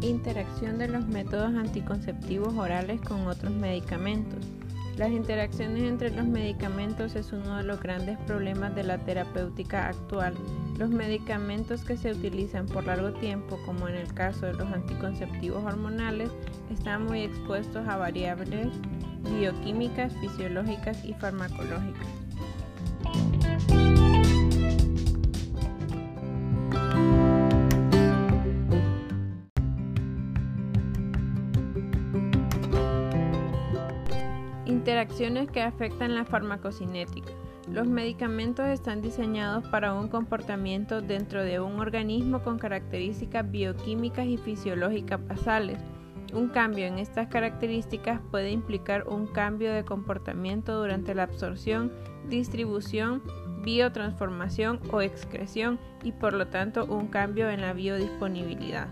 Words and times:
Interacción 0.00 0.78
de 0.78 0.88
los 0.88 1.06
métodos 1.06 1.54
anticonceptivos 1.54 2.54
orales 2.54 3.00
con 3.00 3.26
otros 3.26 3.52
medicamentos. 3.52 4.44
Las 4.96 5.10
interacciones 5.10 5.82
entre 5.82 6.10
los 6.10 6.24
medicamentos 6.24 7.16
es 7.16 7.32
uno 7.32 7.58
de 7.58 7.64
los 7.64 7.80
grandes 7.82 8.18
problemas 8.20 8.74
de 8.74 8.84
la 8.84 8.98
terapéutica 8.98 9.88
actual. 9.88 10.34
Los 10.78 10.90
medicamentos 10.90 11.84
que 11.84 11.96
se 11.96 12.12
utilizan 12.12 12.66
por 12.66 12.86
largo 12.86 13.12
tiempo, 13.12 13.58
como 13.66 13.88
en 13.88 13.96
el 13.96 14.14
caso 14.14 14.46
de 14.46 14.54
los 14.54 14.72
anticonceptivos 14.72 15.64
hormonales, 15.64 16.30
están 16.70 17.04
muy 17.04 17.22
expuestos 17.22 17.86
a 17.86 17.96
variables 17.96 18.68
bioquímicas, 19.30 20.12
fisiológicas 20.20 21.04
y 21.04 21.14
farmacológicas. 21.14 22.06
Interacciones 34.66 35.50
que 35.50 35.62
afectan 35.62 36.14
la 36.14 36.24
farmacocinética. 36.24 37.32
Los 37.68 37.88
medicamentos 37.88 38.66
están 38.66 39.02
diseñados 39.02 39.66
para 39.68 39.92
un 39.92 40.08
comportamiento 40.08 41.02
dentro 41.02 41.42
de 41.42 41.58
un 41.58 41.80
organismo 41.80 42.42
con 42.44 42.58
características 42.58 43.50
bioquímicas 43.50 44.26
y 44.26 44.36
fisiológicas 44.36 45.26
basales. 45.26 45.78
Un 46.32 46.48
cambio 46.48 46.86
en 46.86 46.98
estas 46.98 47.28
características 47.28 48.20
puede 48.30 48.50
implicar 48.50 49.06
un 49.08 49.26
cambio 49.26 49.72
de 49.72 49.84
comportamiento 49.84 50.78
durante 50.78 51.14
la 51.14 51.22
absorción, 51.22 51.92
distribución, 52.28 53.22
biotransformación 53.62 54.80
o 54.90 55.00
excreción 55.00 55.78
y 56.02 56.12
por 56.12 56.34
lo 56.34 56.48
tanto 56.48 56.84
un 56.84 57.08
cambio 57.08 57.48
en 57.50 57.60
la 57.62 57.72
biodisponibilidad. 57.72 58.88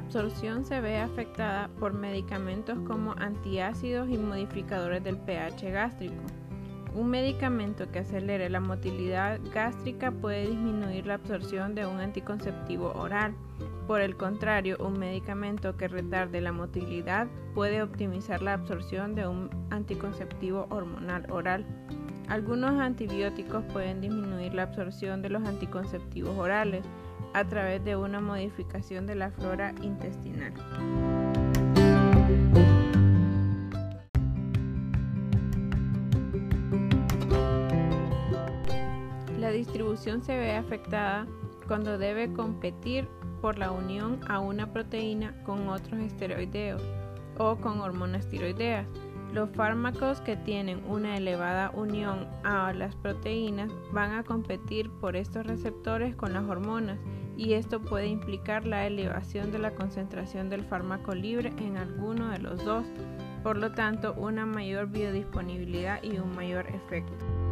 absorción 0.00 0.64
se 0.64 0.80
ve 0.80 0.98
afectada 0.98 1.68
por 1.78 1.92
medicamentos 1.92 2.78
como 2.80 3.12
antiácidos 3.12 4.08
y 4.08 4.18
modificadores 4.18 5.04
del 5.04 5.16
pH 5.16 5.70
gástrico. 5.70 6.39
Un 6.94 7.08
medicamento 7.08 7.90
que 7.90 8.00
acelere 8.00 8.50
la 8.50 8.58
motilidad 8.58 9.38
gástrica 9.54 10.10
puede 10.10 10.48
disminuir 10.48 11.06
la 11.06 11.14
absorción 11.14 11.74
de 11.74 11.86
un 11.86 12.00
anticonceptivo 12.00 12.92
oral. 12.94 13.34
Por 13.86 14.00
el 14.00 14.16
contrario, 14.16 14.76
un 14.80 14.98
medicamento 14.98 15.76
que 15.76 15.88
retarde 15.88 16.40
la 16.40 16.52
motilidad 16.52 17.28
puede 17.54 17.82
optimizar 17.82 18.42
la 18.42 18.54
absorción 18.54 19.14
de 19.14 19.26
un 19.26 19.50
anticonceptivo 19.70 20.66
hormonal 20.70 21.30
oral. 21.30 21.64
Algunos 22.28 22.72
antibióticos 22.80 23.64
pueden 23.72 24.00
disminuir 24.00 24.54
la 24.54 24.64
absorción 24.64 25.22
de 25.22 25.30
los 25.30 25.46
anticonceptivos 25.46 26.36
orales 26.38 26.84
a 27.34 27.44
través 27.44 27.84
de 27.84 27.96
una 27.96 28.20
modificación 28.20 29.06
de 29.06 29.14
la 29.14 29.30
flora 29.30 29.74
intestinal. 29.82 30.52
Distribución 39.90 40.22
se 40.22 40.36
ve 40.36 40.52
afectada 40.52 41.26
cuando 41.66 41.98
debe 41.98 42.32
competir 42.32 43.08
por 43.40 43.58
la 43.58 43.72
unión 43.72 44.20
a 44.28 44.38
una 44.38 44.72
proteína 44.72 45.34
con 45.42 45.68
otros 45.68 46.00
esteroideos 46.00 46.82
o 47.38 47.56
con 47.56 47.80
hormonas 47.80 48.28
tiroideas. 48.28 48.86
Los 49.32 49.50
fármacos 49.50 50.20
que 50.20 50.36
tienen 50.36 50.82
una 50.86 51.16
elevada 51.16 51.70
unión 51.70 52.28
a 52.44 52.72
las 52.72 52.94
proteínas 52.96 53.70
van 53.92 54.12
a 54.12 54.24
competir 54.24 54.90
por 54.90 55.16
estos 55.16 55.46
receptores 55.46 56.14
con 56.14 56.32
las 56.32 56.44
hormonas 56.44 56.98
y 57.36 57.54
esto 57.54 57.80
puede 57.80 58.06
implicar 58.06 58.66
la 58.66 58.86
elevación 58.86 59.50
de 59.50 59.58
la 59.58 59.74
concentración 59.74 60.50
del 60.50 60.64
fármaco 60.64 61.14
libre 61.14 61.52
en 61.58 61.76
alguno 61.76 62.28
de 62.28 62.38
los 62.38 62.64
dos, 62.64 62.84
por 63.42 63.56
lo 63.56 63.72
tanto 63.72 64.14
una 64.14 64.46
mayor 64.46 64.88
biodisponibilidad 64.88 66.02
y 66.02 66.18
un 66.18 66.34
mayor 66.36 66.66
efecto. 66.68 67.49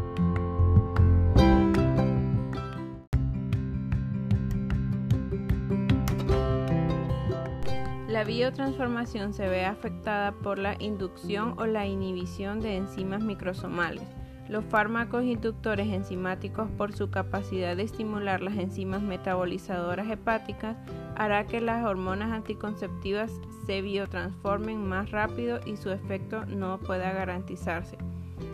La 8.08 8.24
biotransformación 8.24 9.32
se 9.32 9.46
ve 9.48 9.64
afectada 9.64 10.32
por 10.32 10.58
la 10.58 10.74
inducción 10.80 11.54
o 11.58 11.66
la 11.66 11.86
inhibición 11.86 12.60
de 12.60 12.76
enzimas 12.76 13.22
microsomales 13.22 14.02
los 14.48 14.64
fármacos 14.64 15.24
inductores 15.24 15.88
enzimáticos, 15.88 16.70
por 16.70 16.94
su 16.94 17.10
capacidad 17.10 17.76
de 17.76 17.82
estimular 17.82 18.40
las 18.40 18.56
enzimas 18.56 19.02
metabolizadoras 19.02 20.10
hepáticas, 20.10 20.76
hará 21.16 21.46
que 21.46 21.60
las 21.60 21.84
hormonas 21.84 22.32
anticonceptivas 22.32 23.30
se 23.66 23.82
biotransformen 23.82 24.88
más 24.88 25.10
rápido 25.10 25.60
y 25.66 25.76
su 25.76 25.90
efecto 25.90 26.46
no 26.46 26.78
pueda 26.78 27.12
garantizarse. 27.12 27.98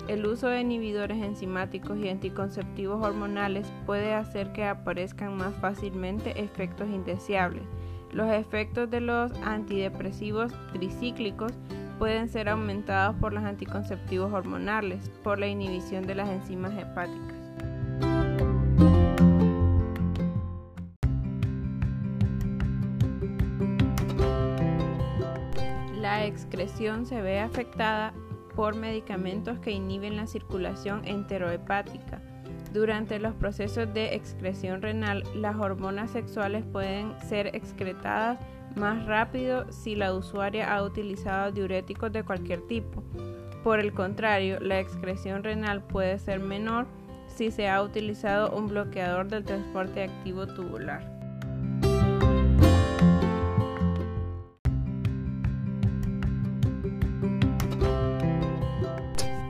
El 0.09 0.27
uso 0.27 0.49
de 0.49 0.61
inhibidores 0.61 1.23
enzimáticos 1.23 1.99
y 1.99 2.09
anticonceptivos 2.09 3.03
hormonales 3.03 3.71
puede 3.87 4.15
hacer 4.15 4.53
que 4.53 4.65
aparezcan 4.65 5.37
más 5.37 5.55
fácilmente 5.57 6.43
efectos 6.43 6.89
indeseables. 6.89 7.63
Los 8.15 8.31
efectos 8.31 8.89
de 8.93 9.01
los 9.01 9.33
antidepresivos 9.43 10.53
tricíclicos 10.73 11.51
pueden 11.99 12.29
ser 12.29 12.49
aumentados 12.49 13.17
por 13.17 13.33
los 13.33 13.43
anticonceptivos 13.43 14.33
hormonales, 14.33 15.11
por 15.25 15.41
la 15.41 15.49
inhibición 15.49 16.07
de 16.07 16.15
las 16.15 16.29
enzimas 16.29 16.73
hepáticas. 16.79 17.35
La 26.01 26.25
excreción 26.25 27.07
se 27.07 27.21
ve 27.21 27.41
afectada 27.41 28.15
por 28.55 28.77
medicamentos 28.77 29.59
que 29.59 29.73
inhiben 29.73 30.15
la 30.15 30.29
circulación 30.29 31.03
enterohepática. 31.05 32.23
Durante 32.75 33.21
los 33.21 33.37
procesos 33.37 33.95
de 33.95 34.17
excreción 34.17 34.83
renal, 34.83 35.23
las 35.37 35.55
hormonas 35.55 36.11
sexuales 36.11 36.65
pueden 36.73 37.15
ser 37.21 37.55
excretadas 37.55 38.41
más 38.75 39.07
rápido 39.07 39.71
si 39.71 39.95
la 39.95 40.13
usuaria 40.13 40.75
ha 40.75 40.83
utilizado 40.83 41.53
diuréticos 41.53 42.13
de 42.13 42.25
cualquier 42.25 42.67
tipo. 42.67 43.05
Por 43.63 43.79
el 43.79 43.93
contrario, 43.93 44.59
la 44.59 44.81
excreción 44.81 45.45
renal 45.45 45.85
puede 45.85 46.19
ser 46.19 46.41
menor 46.41 46.87
si 47.29 47.53
se 47.53 47.69
ha 47.69 47.81
utilizado 47.81 48.51
un 48.51 48.67
bloqueador 48.67 49.29
del 49.29 49.45
transporte 49.45 50.03
activo 50.03 50.49
tubular. 50.49 51.14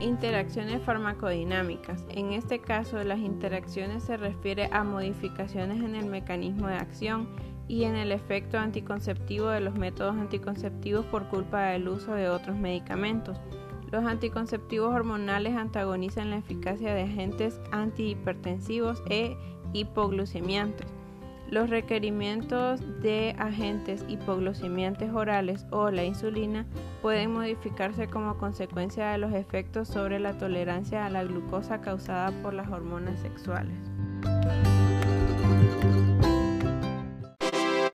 Interacciones 0.05 0.83
farmacodinámicas. 0.83 2.05
En 2.09 2.31
este 2.31 2.59
caso, 2.59 3.03
las 3.03 3.17
interacciones 3.17 4.03
se 4.03 4.17
refiere 4.17 4.69
a 4.71 4.83
modificaciones 4.83 5.81
en 5.83 5.95
el 5.95 6.05
mecanismo 6.05 6.67
de 6.67 6.75
acción 6.75 7.27
y 7.67 7.85
en 7.85 7.95
el 7.95 8.11
efecto 8.11 8.59
anticonceptivo 8.59 9.47
de 9.47 9.61
los 9.61 9.73
métodos 9.73 10.15
anticonceptivos 10.15 11.07
por 11.07 11.27
culpa 11.29 11.69
del 11.69 11.87
uso 11.87 12.13
de 12.13 12.29
otros 12.29 12.55
medicamentos. 12.55 13.35
Los 13.91 14.05
anticonceptivos 14.05 14.93
hormonales 14.93 15.55
antagonizan 15.55 16.29
la 16.29 16.37
eficacia 16.37 16.93
de 16.93 17.01
agentes 17.01 17.59
antihipertensivos 17.71 19.01
e 19.09 19.35
hipoglucemiantes. 19.73 20.85
Los 21.49 21.69
requerimientos 21.69 22.81
de 23.01 23.35
agentes 23.37 24.03
hipoglucemiantes 24.07 25.11
orales 25.13 25.65
o 25.69 25.91
la 25.91 26.03
insulina 26.03 26.65
pueden 27.01 27.33
modificarse 27.33 28.07
como 28.07 28.37
consecuencia 28.37 29.11
de 29.11 29.19
los 29.19 29.31
efectos 29.33 29.87
sobre 29.87 30.19
la 30.19 30.37
tolerancia 30.37 31.05
a 31.05 31.09
la 31.09 31.23
glucosa 31.23 31.81
causada 31.81 32.31
por 32.41 32.53
las 32.53 32.69
hormonas 32.69 33.19
sexuales. 33.19 33.77